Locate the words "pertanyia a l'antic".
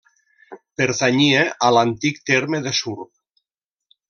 0.79-2.19